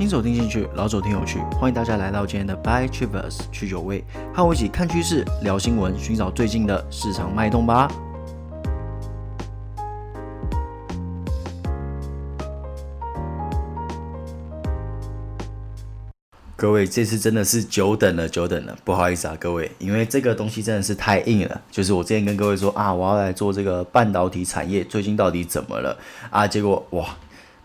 [0.00, 4.02] 新手听进去，老手听有趣，欢迎大家来到今天的 By Travers 去酒味，
[4.32, 7.86] 和我一起看趋势、聊新闻，寻找最近的市场脉动吧。
[16.56, 21.60] 各位，这次真的是久等了，久等了，不好意思啊，各位，因为这个东西真的是太硬了。
[21.70, 25.94] 就是我之前跟各位说啊，我要来做这个半导体产业，最近到底怎么了
[26.30, 26.46] 啊？
[26.46, 27.04] 结果哇！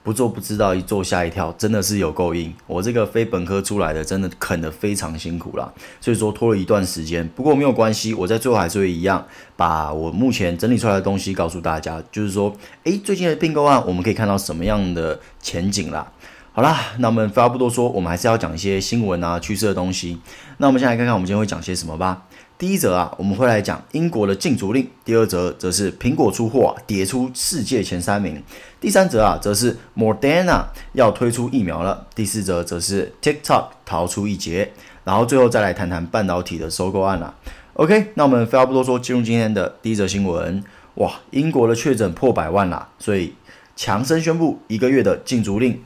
[0.05, 2.53] 不做不知道，一做吓一跳，真的是有够硬。
[2.67, 5.73] 我这个非本科出来的，真的啃得非常辛苦啦。
[5.99, 7.27] 所以说拖了一段时间。
[7.29, 9.25] 不过没有关系，我在最后还是会一样，
[9.57, 11.99] 把我目前整理出来的东西告诉大家。
[12.11, 16.11] 就是说，诶，最近的并购案，我们可以看到什么样的前景啦？
[16.53, 20.19] 好啦，那我们废话不多说，我们还是要讲一些新闻啊、趋势的东西。
[20.59, 22.21] 那我们先来看看，我们今天会讲些什么吧。
[22.57, 28.35] 第一则啊，我们会来讲英国的禁足令；第二则则是苹果出货啊，跌出世界前三名；
[28.79, 30.63] 第三则啊，则是 Moderna
[30.93, 34.69] 要推出疫苗了；第四则则是 TikTok 逃出一劫；
[35.03, 37.33] 然后最后再来谈谈半导体的收购案啦。
[37.73, 40.63] OK，那我们废话不多说，进入今天的第一则新闻。
[40.93, 43.33] 哇，英国的确诊破百万啦，所以
[43.75, 45.77] 强生宣布一个月的禁足令。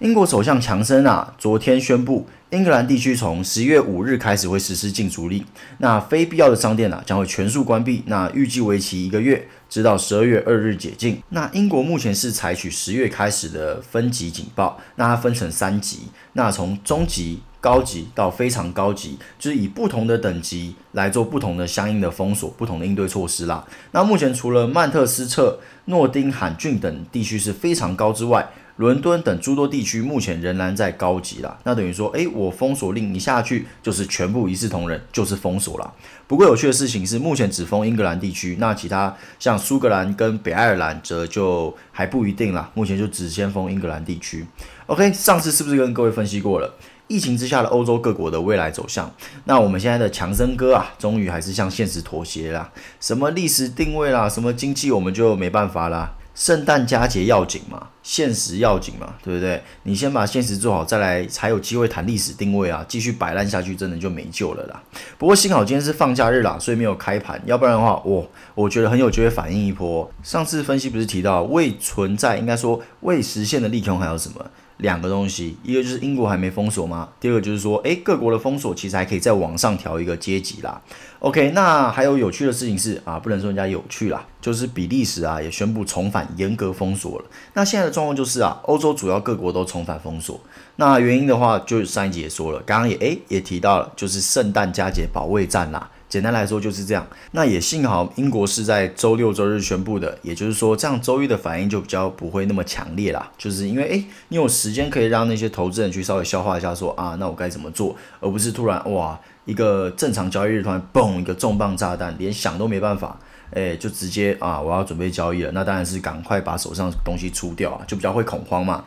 [0.00, 5.44] 英国首相强森啊，昨天宣布，英格兰地区从十一月五日开始会实施禁足令，
[5.76, 11.22] 那非必要的商店啊将会全数关闭，那预计为期一个月，直到十二月二日解禁。
[11.28, 23.66] 那英国目前是采取十月开始的分级警报，那它分成三级，那从中级、高级到非常高级，就是以不同的等级来做不同的相应的封锁、不同的应对措施啦。
[23.92, 28.48] 那目前除了曼彻斯特、诺丁汉郡等地区是非常高之外，
[28.80, 35.92] 伦敦等诸多地区目前仍然在高级啦，那等于说，诶，我封锁令一下去就是全部一视同仁，就是封锁啦。
[36.26, 42.70] 不过有趣的事情是，目前只封英格兰地区，那其他像苏格兰跟北爱尔兰则就还不一定啦。
[42.72, 44.46] 目前就只先封英格兰地区。
[44.86, 46.74] OK，上次是不是跟各位分析过了
[47.06, 49.12] 疫情之下的欧洲各国的未来走向？
[49.44, 52.72] 那我们现在的强生哥啊，终于还是向现实妥协啦。
[52.98, 56.14] 什么历史定位啦，什么经济我们就没办法啦。
[56.34, 59.62] 圣诞佳节要紧嘛，现实要紧嘛，对不对？
[59.82, 62.84] 你先把现实做好，再来才有机会谈历史定位啊！
[62.88, 64.82] 继续摆烂下去，真的就没救了啦。
[65.18, 70.10] 不过幸好今天是放假日啦，所以没有开盘，要不然的话，我我觉得很有机会反应一波。
[70.22, 74.50] 上次分析不是提到未存在，应该说未实现的利空还有什么？
[74.80, 77.08] 两个东西，一个就是英国还没封锁吗？
[77.20, 80.80] 第二个就是说，诶，各国的封锁其实还可以再往上调一个阶级啦。
[81.20, 87.24] OK，那还有有趣的事情是啊，不能说人家有趣啦，就是比利时啊也宣布重返严格封锁了。
[87.52, 90.40] 那现在的状况就是啊，欧洲主要各国都重返封锁。
[90.76, 95.90] 那原因的话，就上一集也说了，刚刚也诶也提到了，就是圣诞佳节保卫战啦。
[96.10, 113.16] 简单来说就是这样，那也幸好英国是在周六周日宣布的，也就是说这样周一的反应就比较不会那么强烈啦，就是因为诶，你有时间可以让那些投资人去稍微消化一下说，说啊，那我该怎么做，而不是突然哇一个正常交易日突然嘣一个重磅炸弹，连想都没办法，
[113.52, 118.84] 诶，就直接啊我要准备交易了，那当然是赶快把手上东西出掉啊，就比较会恐慌嘛。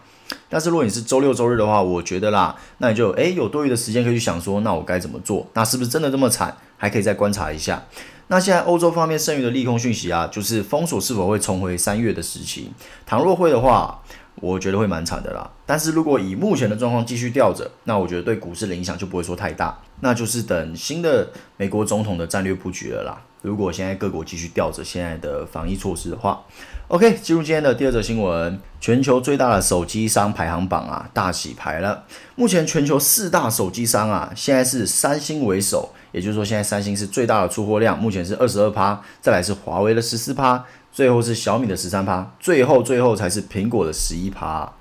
[0.49, 5.47] 但是如果你是周六周日的话，我觉得啦，那你就诶有多余的时间可以去想说，那我该怎么做？
[5.53, 6.55] 那是不是真的这么惨？
[6.77, 7.83] 还可以再观察一下。
[8.27, 12.72] 那现在欧洲方面剩余的利空讯息啊，就是封锁是否会重回三月的时期？
[13.05, 14.01] 倘若会的话，
[14.35, 15.49] 我觉得会蛮惨的啦。
[15.66, 19.77] 但是如果以目前的状况继续吊着，那我觉得对股市的影响就不会说太大。
[20.03, 23.22] 那就是等新的美国总统的战略布局了啦。
[23.41, 26.44] 如果现在各国继续吊着现在的防疫措施的话
[26.90, 32.03] ，OK，进入今天的第二则新闻，全球最大的手机商排行榜啊大洗牌了。
[32.36, 44.74] 目前全球四大手机商啊，现在是三星为首，也就是说现在三星是最大的出货量，目前是二十二趴，再来是华为的十四趴，最后是小米的十三趴，最后最后才是苹果的十一趴。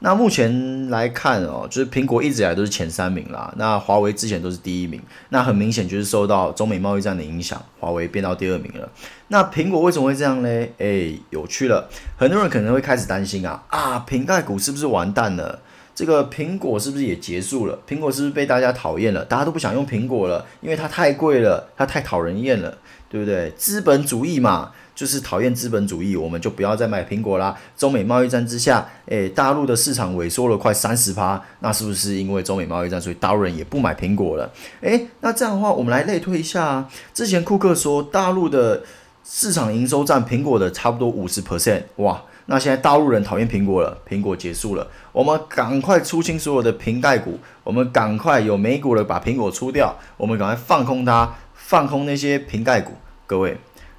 [0.00, 3.52] 那目前来看哦，就是苹果一直以来都是前三名啦。
[3.56, 8.88] 那华为之前都是第一名，那很明显就是受到中美贸易战的影响，华为变到第二名了。
[9.26, 10.48] 那苹果为什么会这样呢？
[10.78, 15.60] 诶，有趣了，很多人可能会开始担心啊啊，苹概股是不是完蛋了？
[15.94, 17.76] 这个苹果是不是也结束了？
[17.88, 19.24] 苹果是不是被大家讨厌了？
[19.24, 22.78] 大家都不想用苹果了，因为它太贵了，它太讨人厌了，
[23.10, 23.50] 对不对？
[23.56, 24.70] 资本主义嘛。
[24.98, 27.56] 就是讨厌资本主义，我们就不要再买苹果啦。
[27.76, 34.50] 中美贸易战之下，诶，大陆的市场萎缩了快三十趴，那是不是因为中美贸易战，所以大陆人也不买苹果了？
[34.80, 36.88] 诶，那这样的话，我们来类推一下。
[37.14, 38.82] 之前库克说大陆的
[39.24, 53.56] 市场营收占苹果的差不多五十 percent，哇，那现在大陆人讨厌苹果了，苹果结束了，我们赶快出清所有的瓶盖股，我们赶快有美股的把苹果出掉，我们赶快放空它，放空那些瓶盖股，各位。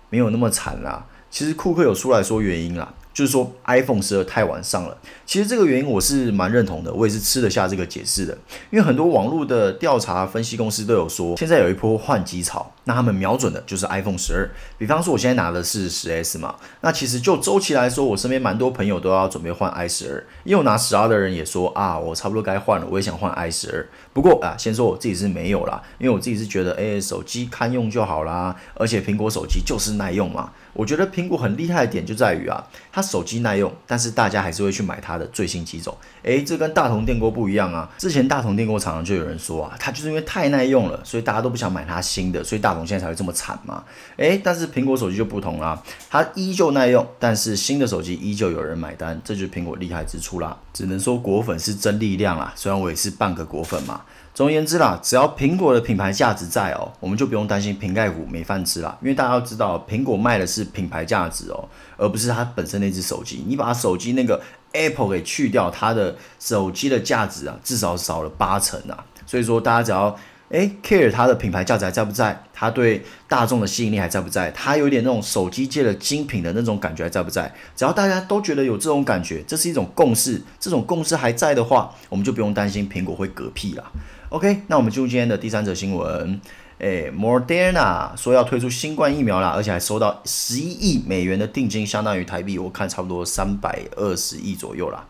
[0.09, 2.93] 没有那么惨啦，其实库克有出来说原因啦。
[3.11, 4.97] 就是说 iPhone 十二太晚上了。
[5.25, 8.37] 其实这个原因我是蛮认同的，我也是吃得下这个解释的。
[8.69, 14.49] 因为很多网络的调查分析公司都有说，现在有一波换机潮，那他们瞄准的就是 iPhone 十二。
[14.77, 20.25] 比方说我现在拿的是十 S 嘛，那其实就周期来说，我身边蛮多朋友都要准备换 i 十二。
[20.45, 23.85] 因为我拿十二的人也说啊，我差不多该换了，我也想换 i 十二。
[24.13, 30.51] 不过啊，先说我自己是没有啦，因为我自己是觉得，哎，手机堪用就好啦，而且苹果手机就是耐用嘛。
[30.79, 35.93] 我觉得苹果很厉害的点就在于啊，它手机耐用，但是大家还是会去买它的最新机种。
[36.23, 37.89] 诶，这跟大同电锅不一样啊。
[37.97, 43.83] 之前大同电锅常常就有人说啊，它就是因为太耐用了，所以大家都不想买它新的，所以大同现在才会这么惨嘛。
[44.15, 50.57] 诶，但是苹果手机就不同啦，它依旧耐用，但是新的手机依旧有人买单，这就是苹果厉害之处啦。
[50.71, 53.99] 只能说果粉是真力量啦，虽然我也是半个果粉嘛。
[54.39, 58.97] 总而言之啦，只要苹果的品牌价值在哦，我们就不用担心苹概股没饭吃啦。
[59.01, 63.43] 因为大家要知道，苹果卖的是品牌价值哦，而不是它本身那只手机。
[63.45, 64.41] 你把手机那个
[64.71, 69.03] Apple 给去掉，它的手机的价值啊，至少少了八成啊。
[69.25, 70.17] 所以说，大家只要
[70.51, 77.53] 诶 care 它的品牌价值还在不在，它对大众的吸引力还在不在，它有点那种手机界的精品的那种感觉还在不在？
[77.75, 83.83] 只要大家都觉得有这种感觉，这是一种共识，这种共识还在的话，我们就不用担心苹果会嗝屁啦。
[84.29, 86.39] OK，那我们进入今天的第三则新闻。
[86.77, 95.03] 诶，Moderna 说要推出新冠疫苗啦，而且还收到十一亿美元的定金，相当于台币我看差不多三百二十亿左右啦。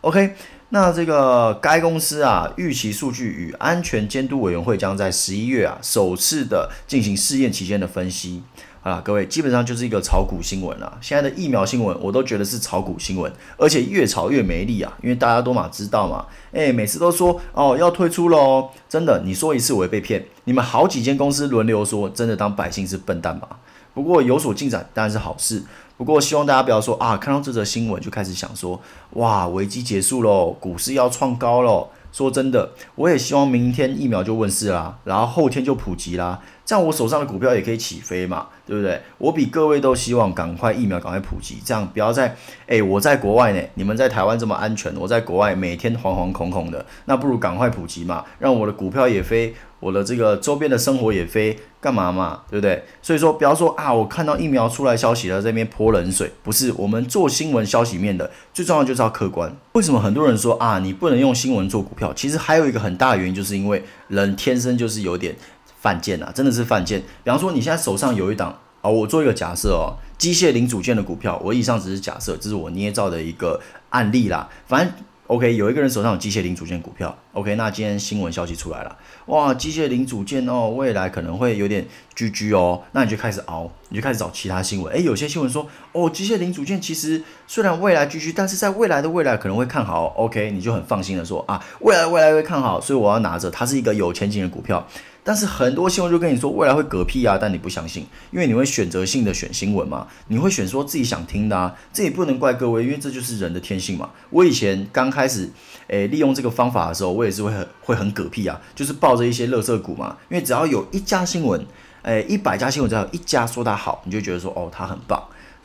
[0.00, 0.34] OK，
[0.70, 8.42] 那这个该公司啊，预期数据与安全监督委员会将在十一月啊，首次的进行试验期间的分析。
[8.84, 10.98] 啊，各位，基本上就是一个炒股新闻了。
[11.00, 14.92] 现在的疫苗新闻，我都觉得是炒股新闻，而且越炒越没力啊。
[15.02, 20.26] 因为大家都嘛知道嘛，诶，每次都说哦要退出喽，真的，你说一次我会被骗。
[20.44, 23.48] 你们好几间公司轮流说，真的当百姓是笨蛋吗？
[23.94, 25.62] 不过有所进展当然是好事。
[25.96, 28.78] 不过希望大家不要说啊，看到这则新闻就开始想说，
[29.12, 31.88] 哇，危机结束喽，股市要创高喽。
[32.12, 39.00] 说真的，我也希望明天疫苗就问世啦，然后后天就普及啦，这样我手上的股票也可以起飞嘛，对不对？
[39.18, 42.34] 我比各位都希望赶快疫苗赶快普及，这样不要再，
[42.66, 49.54] 哎，我在国外呢，你们在台湾这么安全，我在国外每天惶惶恐恐的，那不如赶快普及嘛，让我的股票也飞。
[49.80, 52.82] 我的这个周边的生活也飞，干嘛嘛，对不对？
[53.02, 56.72] 所以说，不要说啊，我看到疫苗出来消息了，在这边泼冷水，不是。
[56.78, 59.54] 我们做新闻消息面的，最重要就是要客观。
[59.72, 62.10] 为什么很多人说啊，你不能用新闻做股票？
[62.14, 65.36] 其实还有一个很大的原因，就是因为人天生就是有点
[65.84, 66.98] 犯贱啊，真的是犯贱。
[67.22, 73.60] 比方说，你现在手上有一档啊、哦，我做一个假设哦，机械零组件的股票，我以上只是假设，这是我捏造的一个
[73.90, 74.90] 案例啦，反正。
[75.26, 77.16] OK，有一个人手上有机械零组件股票。
[77.32, 78.94] OK，那今天新闻消息出来了，
[79.24, 84.92] 哇，机械零组件哦，未来可能会有点居居哦，那你就开始熬，你就开始找其他新闻。
[84.92, 90.08] 诶，有些新闻说，哦，机械零组件其实虽然未来居居但是在未来的未来可能会看好。
[90.08, 94.86] OK，你就很放心的说啊，未来未来会看好，所以我要拿着，它是一个有前景的股票。
[95.24, 104.10] 但是很多新闻就跟你说未来会嗝屁啊，但你不相信，因为你会选择性的选新闻嘛，你会选说自己想听的啊，这也不能怪各位，因为这就是人的天性嘛。
[104.28, 105.50] 我以前刚开始
[105.88, 111.66] 诶、利用这个方法的时候，我也是会很会很嗝屁啊，就是抱着一些垃圾股嘛，因为只要有一家新闻，
[112.02, 115.22] 诶一百家新闻只要有一家说它好，你就觉得说哦它很棒，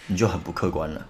[0.07, 1.05] 你就很不客观了。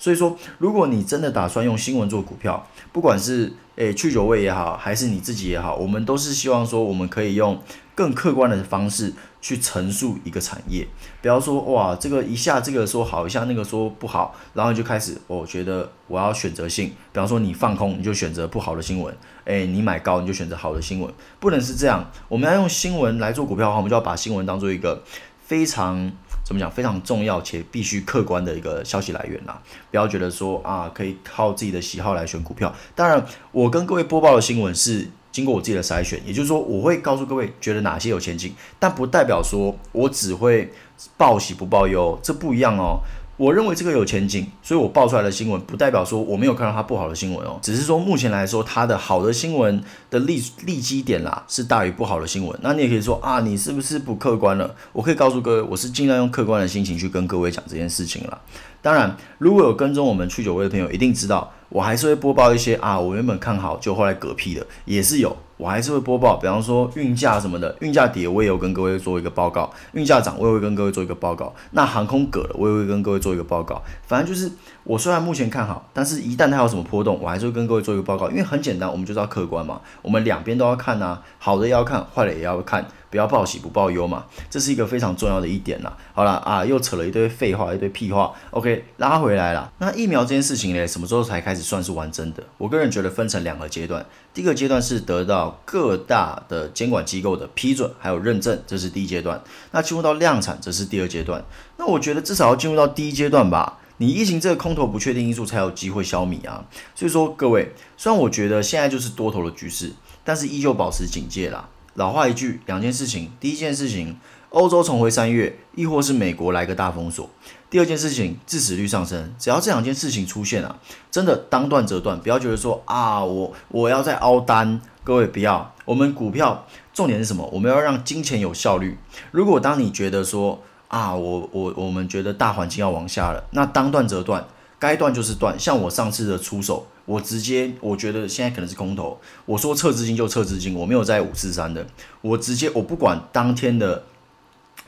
[0.00, 7.58] 所以说，如果你真的打算用新闻做股票，不管是诶去九味也好，还是你自己也好，我们都是希望说我们可以用。
[7.94, 10.86] 更客观的方式去陈述一个产业，
[11.20, 19.12] 不要说哇，这个一下这个说好，一下那个说不好，然后就开始，我觉得我要选择性，比方说你放空，你就选择不好的新闻，
[19.46, 22.08] 诶，你买高你就选择好的新闻，不能是这样。
[22.28, 25.02] 我们要用新闻来做股票的话，我们就要把新闻当做一个
[25.44, 26.12] 非常
[26.48, 29.60] 怎么讲，非常重要且必须客观的一个消息来源啦。
[29.90, 32.74] 不要觉得说啊，可以靠自己的喜好来选股票。
[32.94, 35.10] 当然，我跟各位播报的新闻是。
[35.30, 40.72] 经过我自己的筛选，也就是说，我会告诉各位觉得哪些有前景，但不代表说我只会
[41.16, 42.98] 报喜不报忧，这不一样哦。
[43.38, 49.80] 我认为这个有前景，所以我爆出来的新闻不代表说我没有看到它不好的新闻哦，只是说目前来说它的好的新闻
[50.10, 52.58] 的利利基点啦是大于不好的新闻。
[52.62, 54.74] 那你也可以说啊，你是不是不客观了？
[54.92, 58.38] 我可以告诉各位，我是尽量用客观的心情去跟各位讲这件事情了。
[58.82, 61.52] 当然，如果有跟踪我们去九位的朋友，一定知道。
[61.70, 66.36] 我还是会播报一些啊，我原本看好就后来嗝屁的，也是有，我还是会播报。
[66.36, 71.52] 比方说运价什么的，运价跌我也有跟各位做一个报告，运价涨我也会跟各位做一个报告。
[71.72, 73.82] 那航空葛了，我也会跟各位做一个报告。
[74.06, 74.50] 反正就是
[74.84, 78.30] 我虽然目前看好，但是一旦它有什么波动，我还是会跟各位做一个报告。
[78.30, 82.86] 因为很简单，我们就是要客观嘛，我们两边都要看呐、啊，好的要看，坏的也要看。
[83.10, 85.96] 不要报喜不报忧嘛，这是一个非常重要的一点啦。
[86.12, 88.34] 好了啊，又扯了一堆废话，一堆屁话。
[88.50, 89.72] OK，拉回来了。
[89.78, 92.42] 那疫苗这件事情呢，什么时候才开始算是完整的？
[92.58, 94.04] 我个人觉得分成两个阶段。
[94.34, 99.42] 第一个阶段是得到各大的监管机构的批准还有认证，这是第一阶段。
[99.70, 101.44] 那进入到量产，这是第二阶段。
[101.78, 103.78] 那我觉得至少要进入到第一阶段吧。
[104.00, 106.64] 你疫情这个空头不确定因素才有机会消弭啊。
[106.94, 111.68] 所以说各位，虽然我觉得现在就是多头的局势，但是依旧保持警戒啦。
[111.98, 113.32] 老话一句，两件事情。
[113.40, 114.16] 第一件事情，
[114.50, 117.28] 欧洲重回三月，亦或是美国来个大封锁。
[117.68, 119.34] 第二件事情，致死率上升。
[119.36, 120.78] 只要这两件事情出现啊，
[121.10, 124.80] 真的当断则断，不要觉得说啊，我我要再凹单。
[125.02, 126.64] 各位不要，我们股票
[126.94, 127.44] 重点是什么？
[127.52, 128.96] 我们要让金钱有效率。
[129.32, 134.46] 如果当你觉得说啊，我我我们觉得大环境要往下了，那当断则断，
[134.78, 135.58] 该断就是断。
[135.58, 136.86] 像我上次的出手。
[137.08, 139.18] 我直接，我觉得现在可能是空头。
[139.46, 141.86] 我说撤资金就撤资金，我没有在五四三的。
[142.20, 144.04] 我直接，我不管当天的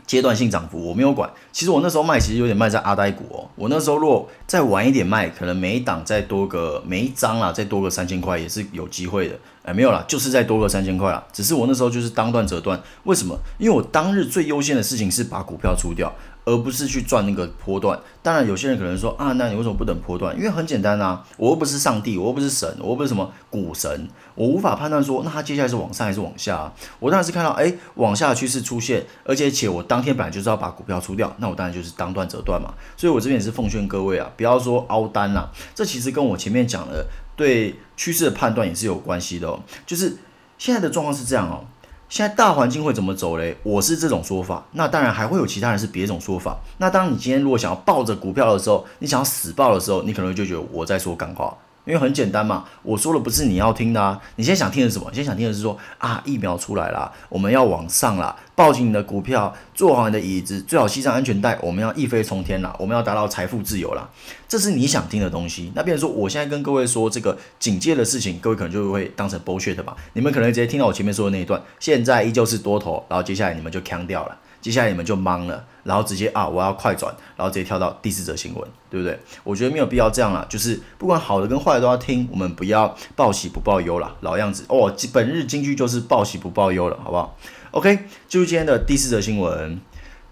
[0.05, 1.31] 阶段性涨幅，我没有管。
[1.51, 3.49] 其实我那时候卖，其实有点卖在阿呆股哦。
[3.55, 9.39] 我那时候如果再晚一点卖，可能每一档再多个每一张啊，再多个三千块也是有机会的。
[9.63, 11.27] 哎，没有啦，就是再多个三千块啦。
[11.33, 12.79] 只是我那时候就是当断则断。
[13.05, 13.39] 为什么？
[13.59, 16.13] 因为我当日最优先的事情是把股票出掉。
[16.45, 17.99] 而不是去赚那个波段。
[18.23, 20.37] 当然，有些人可能说啊，那你为什么不等波段？
[20.37, 26.73] 因为很简单啊，我又不是上帝，我又不是神，我又不是什么股神，我无法判断说，那它接下来是往上还是往下啊？
[26.99, 32.75] 我当然是看到哎，往下的趋势出现，而且且我当天本来就是要把股票出掉，那我当然就是当断则断嘛。
[32.97, 37.07] 所以我这边也是奉劝各位啊，不要说凹单啦，这其实跟我前面讲的
[37.37, 39.61] 对趋势的判断也是有关系的哦。
[39.87, 40.17] 就是
[40.59, 41.65] 现在的状况是这样哦。
[42.11, 43.57] 现在大环境会怎么走嘞？
[43.63, 46.59] 我是这种说法，那当然还会有其他人是别种说法。
[46.79, 51.57] 那当你今天如果想要抱着股票的时候，你想要死抱的时候，你可能就觉得我在说干话。
[51.85, 54.21] 因为很简单嘛，我说的不是你要听的啊。
[54.37, 55.07] 你现在想听的是什么？
[55.11, 64.09] 你现在想听的是说啊，疫苗出来了，我们要往上了，抱紧你的股票，坐好你的椅子，最好系上安全带，我们要一飞冲天了，我们要达到财富自由了。
[64.47, 65.73] 这是你想听的东西。
[65.75, 69.97] 那比如说，我现在跟各位说这个警戒的事情，各位可能就会当成 bullshit 吧。
[70.13, 74.37] 你们可能直接听到我前面说的那一段，现在依旧是多头，然后接下来你们就锵掉了。
[74.61, 79.19] 接下来你们就懵了，然后直接啊，我要快转，然后直接跳到第四则新闻，对不对？
[79.43, 84.95] 我觉得没有必要这样啦，就是不管好的跟坏的都要听，我们不要报喜不报忧啦，老样子哦。
[85.13, 87.37] 本日金句就是报喜不报忧了，好不好
[87.71, 89.81] ？OK，就是今天的第四则新闻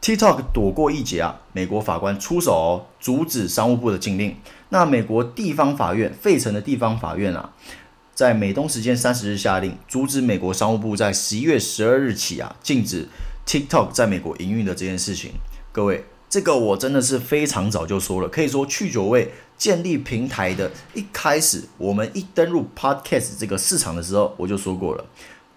[0.02, 4.36] ，TikTok 躲过一劫啊，美国法官出手，阻止商务部的禁令。
[4.68, 7.52] 那美国地方法院，费城的地方法院啊，
[8.14, 13.08] 在美东时间三十日下令，阻止美国商务部在十一月十二日起啊，禁止。
[13.48, 15.32] TikTok 在美国营运的这件事情，
[15.72, 18.28] 各位，这个我真的是非常早就说了。
[18.28, 25.04] 可以说，去九位建立平台的一开始，我们一登入 Podcast 这个市场的时候，我就说过了，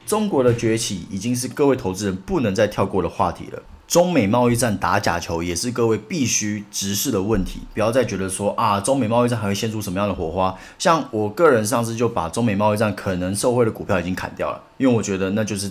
[0.05, 3.61] 中国的崛起已经是各位投资人不能再跳过的话题了。
[3.89, 10.57] 中美贸易战打假球也是各位必须直视的问题，不要再觉得说啊，中美贸易战还会掀出什么样的火花。
[10.79, 15.69] 像我个人上次就把中美贸易战可能受惠的股票已经砍掉了，因为我觉得那就是。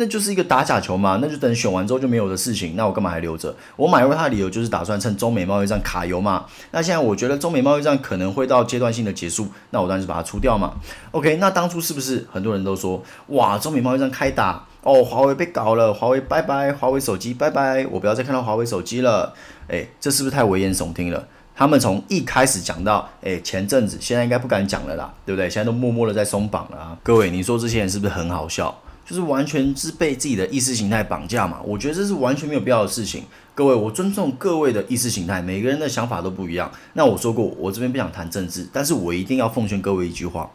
[0.00, 3.54] 那就是一个打假球嘛，那就等选完之后就没有的事情，那我干嘛还留着？
[3.76, 6.46] 我买入它的理由就是打算趁中美贸易战卡油嘛。
[6.70, 10.72] 那现在我觉得中美贸易战可能会到阶段性的结束，那我当然是把它出掉嘛。
[11.10, 19.34] OK，那当初是不是很多人都说，哇，中美贸易战开打哦，华为被搞了，华为拜拜，华为手机拜拜，我不要再看到华为手机了。
[19.68, 21.28] 诶，这是不是太危言耸听了？
[21.54, 25.50] 他们从一开始讲到，诶，前阵子，现在应该不敢讲了啦，对不对？
[25.50, 26.96] 现在都默默的在松绑了啊。
[27.02, 28.74] 各位，你说这些人是不是很好笑？
[29.10, 31.60] 就是完全是被自己的意识形态绑架嘛？
[31.64, 33.24] 我觉得这是完全没有必要的事情。
[33.56, 36.70] 各位，我尊重各位的意识形态，每个人的想法都不一样。
[36.92, 40.48] 那我说过，我这边不想谈政治，但是我一定要奉劝各位一句话：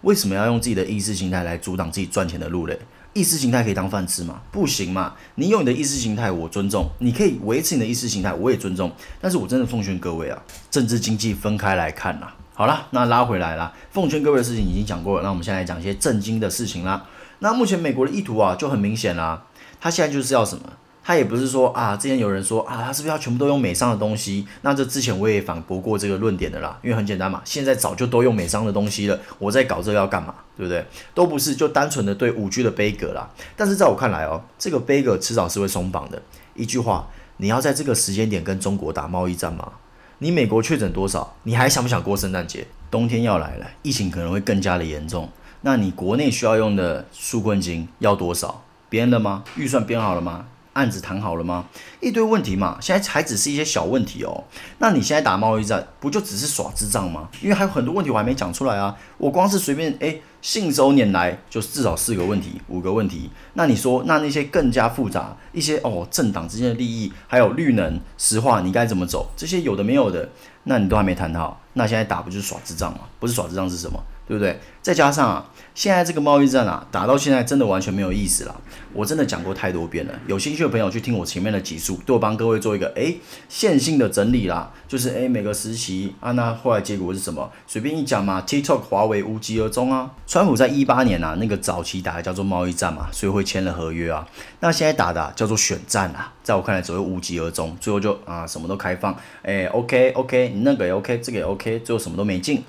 [0.00, 2.76] 为什么要用自己的意识形态来阻挡自己赚钱的路嘞？
[3.12, 4.40] 意识形态可以当饭吃吗？
[4.50, 5.14] 不行嘛！
[5.36, 8.90] 你有你的意识形态，我尊重；你可以维持你的意识形态，我也尊重。
[9.20, 12.34] 但是我真的奉劝各位啊，政治经济分开来看啦。
[12.54, 17.06] 好啦，那拉回来啦，奉劝各位的事情已经讲过了，那我们现在来讲一些正经的事情啦。
[17.40, 19.44] 那目前美国的意图啊就很明显啦，
[19.80, 20.62] 他现在就是要什么？
[21.02, 24.46] 他也不是说啊，之前有人说啊，他是不是要全部都用美商的东西？
[24.60, 30.34] 那这之前我也反驳过这个论点的啦，因为很简单嘛，现在早就都用美商的东西了，我在搞这个要干嘛？
[30.56, 30.84] 对不对？
[31.14, 33.28] 都不是，就单纯的对五 G 的杯葛啦。
[33.56, 36.20] 但是在我看来哦，这个杯葛迟早是会松绑的。
[36.54, 39.72] 一句话，你要在这个时间点跟中国打贸易战吗？
[40.18, 41.34] 你美国确诊多少？
[41.44, 42.66] 你还想不想过圣诞节？
[42.90, 45.26] 冬天要来了，疫情可能会更加的严重。
[45.62, 48.62] 那你国内需要用的纾困金要多少？
[48.88, 49.44] 编了吗？
[49.56, 50.46] 预算编好了吗？
[50.72, 51.66] 案子谈好了吗？
[52.00, 54.44] 一堆问题嘛，现在还只是一些小问题哦。
[54.78, 57.28] 那你现在打贸易战，不就只是耍智障吗？
[57.42, 58.96] 因为还有很多问题我还没讲出来啊。
[59.18, 63.30] 我光是随便诶信手拈来，就至少四个问题、五个问题。
[63.54, 69.28] 那你说，那那些更加复杂一些哦，政党之间的利益，还有绿能、石化，你该怎么走？
[69.36, 70.30] 这些有的没有的，
[70.64, 71.60] 那你都还没谈好。
[71.74, 73.00] 那现在打不就是耍智障吗？
[73.18, 74.02] 不是耍智障是什么？
[74.26, 74.60] 对不对？
[74.80, 78.60] 再加上啊，现在这个贸易战啊，打到现在真的完全没有意思了。
[78.92, 84.72] 我真的讲过太多遍了，有兴趣的朋友去听我前面的集数，都帮各位做一个诶线性的整理啦。
[84.86, 87.50] 就是诶每个时期啊，那后来结果是什么？
[87.66, 88.42] 随便一讲嘛。
[88.46, 90.10] TikTok、华为无疾而终啊。
[90.28, 94.26] 川普在一八年啊，那个早期打的叫做贸易战嘛，所以会签了合约啊。
[94.60, 102.64] 那现在打的、叫做选战啊，在我看来只会无疾而终，最后就啊什么都开放，诶 OK OK，你那个也 OK，这个也 OK，k 最后什么都没进。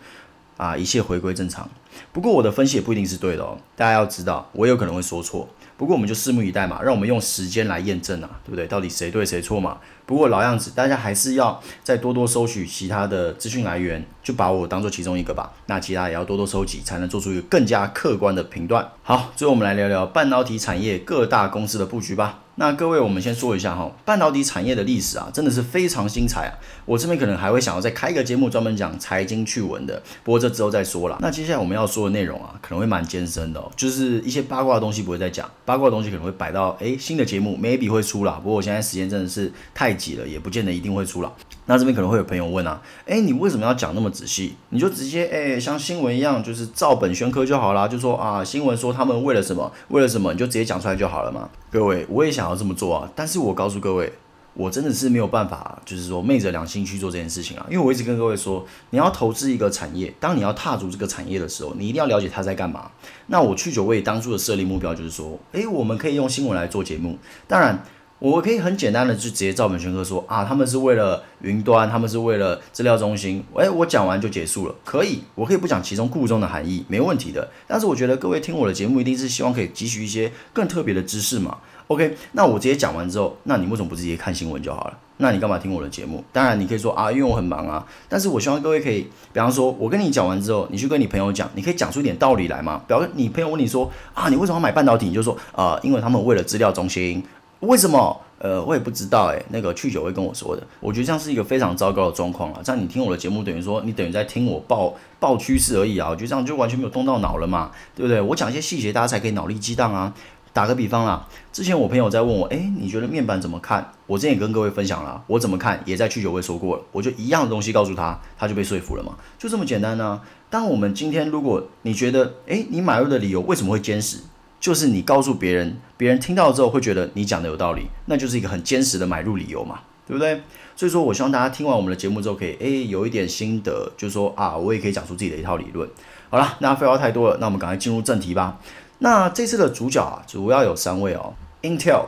[0.57, 1.67] 啊，一切回归正常。
[2.12, 5.50] 不过我的分析也不一定是对的哦，大家要知道，我有可能会说错。
[5.75, 8.67] 不过我们就拭目以待嘛，让我们用时间来验证啊，对不对？
[8.67, 9.79] 到底谁对谁错嘛？
[10.12, 15.53] 不过老样子，大家还是要再多多收取其他的资讯来源，就把我当做其中一个吧。
[15.68, 18.86] 那其他也要多多收集，才能做出一个更加客观的评断。
[19.03, 22.39] 好，最后我们来聊聊半导体产业各大公司的布局吧。
[22.56, 26.53] 那各位，我们先说一下哈，半导体产业的历史啊，真的是非常精彩啊。
[26.86, 31.18] 我这边可能还会想要再开一个节目，专门讲财经趣闻的，不过这之后再说了。
[31.22, 38.34] 那接下来我们要说的内容啊，可能会蛮艰深的哦，就是一些八卦的东西不会再讲，八卦的东西可能会摆到诶新的节目，maybe 会出啦。
[38.44, 41.31] 不过我现在时间真的是太挤了，也不见得一定会出了。
[41.67, 44.55] 那这边可能会有朋友问啊，诶，你为什么要讲那么仔细？
[44.70, 47.88] 你就直接诶像新闻一样，就是照本宣科就好啦。
[47.88, 51.48] 就说啊，新闻说他们为了什么，为了什么，你就直接讲出来就好了嘛。
[51.72, 54.12] 各位，我也想要这么做啊，但是我告诉各位，
[54.53, 57.65] 我真的是没有办法，就是说昧着良心去做这件事情啊。
[57.70, 62.91] 因为我一直跟各位说，你要投资一个产业，当你要踏足这个产业的时候，你一定要了解它在干嘛。
[63.27, 67.17] 那我去九位当初的设立目标就是说，诶，我们可以用新闻来做节目，
[67.48, 67.81] 当然。
[68.21, 77.49] 我可以很简单的就直接照本宣科说啊，他们是为了云端，他们是为了资料中心，诶，我讲完就结束了，可以，我可以不讲其中故中的含义，没问题的。
[77.65, 81.57] 但是我觉得各位听我的节目一定是希望可以汲取一些更特别的知识嘛。
[81.87, 84.97] OK，那我直接讲完之后，那你为什么不直接看新闻就好了？
[85.17, 86.23] 那你干嘛听我的节目？
[86.31, 87.83] 当然你可以说啊，因为我很忙啊。
[88.07, 89.01] 但是我希望各位可以，
[89.33, 92.83] 比方说我跟你讲完之后，你去跟你朋友讲，你可以讲出一点道理来嘛。
[92.87, 95.07] 比方你朋友问你说啊，你为什么要买半导体？
[95.07, 97.23] 你就说啊，因为他们为了资料中心。
[97.62, 98.21] 为什么？
[98.39, 102.60] 呃，我也不知道诶，那个去九会跟我说的，我觉得这样是一个非常糟糕的状况啊。
[102.63, 106.10] 这样你听我的节目，等于说你等于在听我报报趋势而已啊。
[106.10, 108.19] 我觉得这样就完全没有动到脑了嘛，对不对？
[108.19, 110.12] 我讲一些细节，大家才可以脑力激荡啊。
[110.54, 113.93] 打个比方啦，之前我朋友在问我，诶，你觉得面板怎么看？
[114.08, 116.84] 我之前也跟各位分享了，我怎么看，也在去九会说过了。
[116.91, 120.21] 我就一样的东西告诉他，他就被说服了嘛，就这么简单呢、啊。
[120.50, 124.17] 当我们今天如果你觉得，诶，你买入的理由为什么会坚实？
[124.62, 130.39] 就是你告诉别人，别人听到之后会觉得你讲的有道理，那就是一个很坚实的买入理由嘛，对不对？
[130.76, 135.89] 所以说我希望大家听完我们的节目之后，可以诶有一点心得，就是说啊，我也可以讲出自己的一套理论。
[136.30, 138.60] 好了，那废话太多了，那我们赶快进入正题吧。
[139.00, 142.06] 那这次的主角啊，主要有三位哦，Intel、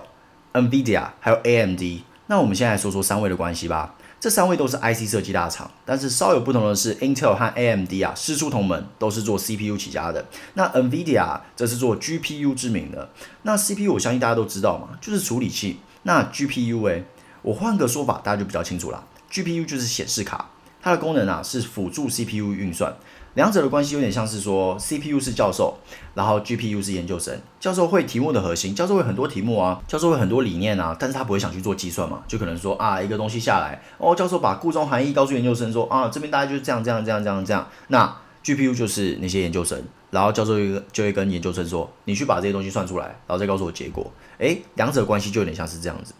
[0.53, 1.81] NVIDIA 还有 AMD。
[2.27, 3.95] 那我们先来说说三位的关系吧。
[4.23, 10.25] 这三位都是 IC 设计大厂，但是稍有不同的是，Intel 和 AMD 啊，师出同门，都是做 CPU 起家的。
[10.53, 13.09] 那 NVIDIA 则是做 GPU 知名的。
[13.41, 15.81] 那 CPU 我相信大家都知道嘛，就是处理器。
[16.03, 17.03] 那 GPU 哎，
[17.41, 19.03] 我换个说法，大家就比较清楚啦。
[19.29, 22.95] GPU 就是显示卡，它的功能啊是辅助 CPU 运算。
[23.35, 25.75] 两者的关系有点像是说，CPU 是教授，
[26.13, 27.35] 然后 GPU 是研究生。
[27.59, 37.67] 教授会题目的核心，教授会很多题目啊，教授会很多理念啊，但是他不会想去做计算嘛，就可能说啊，一个东西下来，哦，教授把故中含义告诉研究生说啊，这边大概就是这样这样这样这样这样。
[37.87, 44.05] 那 GPU 就是那些研究生，然后教授就就会跟研究生说，你去把这些东西算出来，然后再告诉我结果。
[44.37, 46.13] 诶，两者关系就有点像是这样子。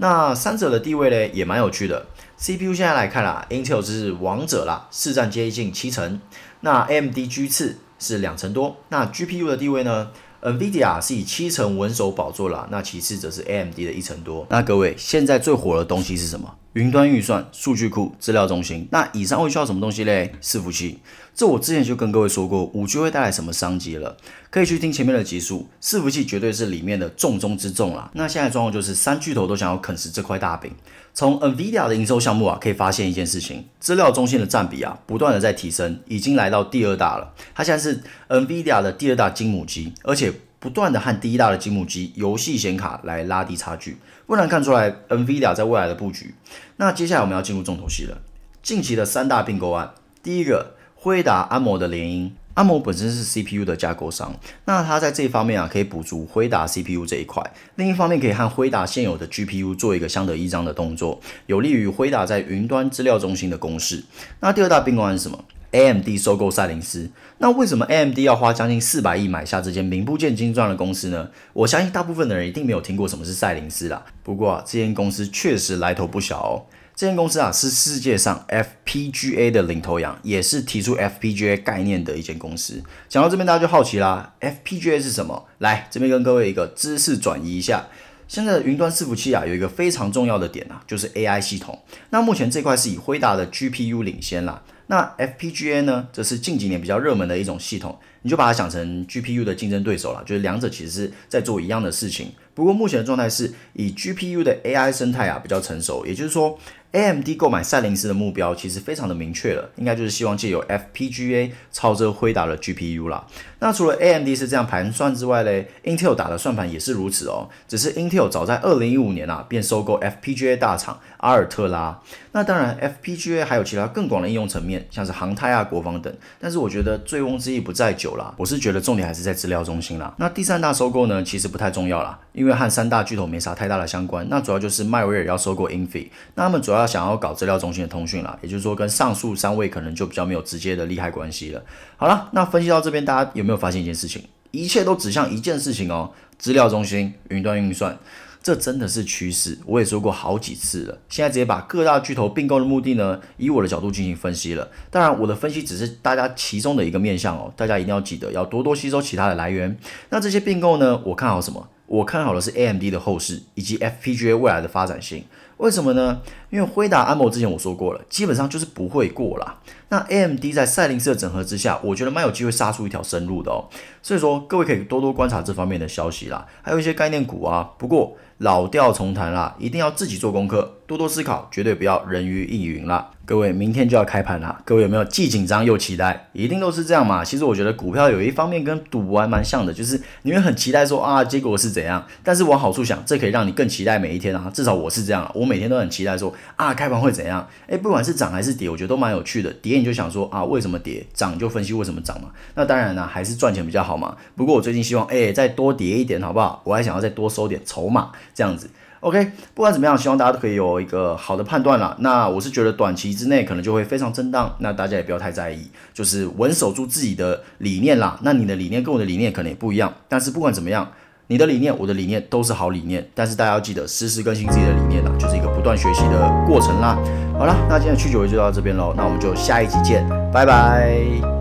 [0.00, 2.06] 那三者的地位呢，也蛮有趣的。
[2.36, 6.20] CPU 现在来看啦，Intel 是王者啦，市占接近七成。
[6.60, 14.46] 那 AMD 居次是两成多，那 GPU 的地位呢？NVIDIA 是以七成稳守宝座啦，那其次则是 AMD 的一成多。
[14.50, 16.54] 那各位，现在最火的东西是什么？
[16.74, 18.86] 云端运算、数据库、资料中心。
[18.92, 20.32] 那以上会需要什么东西嘞？
[20.40, 20.98] 伺服器。
[21.34, 24.16] 这我之前就跟各位说过，5G 会带来什么商机了，
[24.50, 25.68] 可以去听前面的集数。
[25.80, 28.10] 伺服器绝对是里面的重中之重啦。
[28.14, 30.72] 那现在状况就是三巨头都想要啃食这块大饼。
[31.14, 37.32] 从 NVIDIA 的营收项目啊，可以发现一件事情：资料中心的占比啊，不断的在提升，已经来到第二大了。
[37.54, 46.34] 它现在是 NVIDIA 的第二大金母鸡，而且不断的和第一大的积木机游戏显卡来拉低差距，不难看出来 NVIDIA 在未来的布局。
[46.76, 48.18] 那接下来我们要进入重头戏了，
[48.62, 49.92] 近期的三大并购案，
[50.22, 52.30] 第一个辉达安谋的联姻。
[52.58, 57.40] ARM 本身是 CPU 的架构商，那它在这方面啊，可以补足辉达 CPU 这一块，
[57.76, 64.02] 另一方面可以和辉达现有的 GPU 做一个相得益彰的动作，有利于辉达在云端资料中心的攻势。
[64.40, 67.10] 那第二大并购案是什么？AMD 收购赛灵思。
[67.38, 71.30] 那为什么 AMD 要花将近四百亿买下这间名不见经传的公司呢？
[71.52, 74.04] 我相信大部分的人一定没有听过什么是赛灵思啦。
[74.22, 76.66] 不过啊，这间公司确实来头不小哦。
[76.96, 82.82] 这间公司啊，是世界上 FPGA 的领头羊，也是提出 FPGA 概念的一间公司。
[83.08, 85.46] 讲到这边，大家就好奇啦，FPGA 是什么？
[85.58, 87.86] 来，这边跟各位一个知识转移一下。
[88.26, 91.78] 现在的云端伺服器啊，有一个非常重要的点啊，就是 AI 系统。
[92.10, 94.60] 那目前这块是以辉达的 GPU 领先啦。
[94.88, 97.98] 那 FPGA 呢，则是近几年比较热门的一种系统。
[98.22, 102.32] 你就把它想成 GPU 的竞争对手了，就是两者其实是在做一样的事情。
[102.52, 106.58] 不过目前的状态是以 GPU 的 AI 生态啊比较成熟，也就是说。
[106.92, 113.26] AMD 购买赛灵思的目标其实非常的明确了，应该就是希望借由 FPGA 超车辉达的 GPU 啦。
[113.60, 117.48] 那除了 AMD 是这样盘算之外嘞，Intel 打的算盘也是如此哦。
[117.66, 122.00] 只是 Intel 早在二零一五年啊便收购 FPGA 大厂阿尔特拉。
[122.32, 126.14] 那当然 FPGA 还有其他更广的应用层面，像是航太啊、国防等。
[126.40, 130.14] 但是我觉得醉翁之意不在酒啦，我是觉得重点还是在资料中心啦。
[130.16, 134.26] 那第三大收购呢，其实不太重要啦，因为和三大巨头没啥太大的相关。
[134.30, 136.77] 那主要就是迈威尔要收购 i n f i 那他们主要。
[136.78, 141.62] 要想要搞资料中心的通讯啦，也就是说跟上述三位可能就比较没有直接的利害关系了。
[141.96, 144.22] 好了，那分析到这边，大家有没有发现一件事情？
[144.50, 147.98] 一切都指向一件事情哦，资料中心、云端运算，
[148.42, 149.58] 这真的是趋势。
[149.66, 150.98] 我也说过好几次了。
[151.10, 154.66] 现在直接把各大巨头并购的目的呢，以我的角度进行分析了。
[154.90, 159.78] 当然，我的分析只是大家其中的一个面向哦，大家一定要记得要多多吸收其他的来源。
[160.08, 161.68] 那这些并购呢，我看好什么？
[161.88, 165.24] 我看好的是 AMD 的后市以及 FPGA 未来的发展性。
[165.56, 166.20] 为什么呢？
[166.50, 169.58] 因为辉达安谋之前我说过了，基本上就是不会过啦。
[169.88, 173.66] 那 AMD 在赛灵思的整合之下，我觉得蛮有机会杀出一条生路的哦。
[174.00, 177.70] 所以说，各位可以多多观察这方面的消息啦，还有一些概念股啊。
[177.76, 183.10] 不过老调重弹啦，一定要自己做功课，多多思考，绝对不要人云亦云啦。
[183.26, 186.30] 各位，明天就要开盘啦，各位有没有既紧张又期待？
[186.32, 187.22] 一定都是这样嘛。
[187.22, 192.02] 其实我觉得股票有一方面跟赌博还蛮像的，就是你会很期待说啊，结果是怎样？
[192.24, 194.50] 但是往好处想，这可以让你更期待每一天啊。
[194.54, 197.46] 至少我是这样，我每天都很期待说啊，开盘会怎样？
[197.66, 199.52] 诶，不管是涨还是跌，我觉得都蛮有趣的。
[199.52, 201.04] 跌你就想说啊，为什么跌？
[201.12, 202.30] 涨就分析为什么涨嘛。
[202.54, 204.16] 那当然呢，还是赚钱比较好嘛。
[204.34, 206.62] 不过我最近希望诶，再多跌一点好不好？
[206.64, 208.70] 我还想要再多收点筹码，这样子。
[209.00, 211.96] OK，不管怎么样，希望大家都可以有一个好的判断啦。
[212.00, 218.18] 那我是觉得短期之内可能就会非常震荡，那大家也不要太在意，就是稳守住自己的理念啦。
[218.22, 220.90] 那你的理念跟我的理念可能也不一样，但是不管怎么样，
[221.28, 223.08] 你的理念、我的理念都是好理念。
[223.14, 226.98] 但是大家要记得时时更新自己的理念啦，就是一个不断学习的过程啦。
[227.38, 231.37] 好啦，那今天的趣九位就到这边喽，那我们就下一集见，拜拜。